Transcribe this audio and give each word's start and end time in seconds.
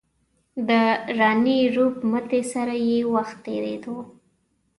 د 0.67 0.69
راني 1.19 1.59
روپ 1.75 1.95
متي 2.11 2.41
سره 2.53 2.75
یې 2.89 2.97
وخت 3.13 3.37
تېرېدو. 3.45 3.97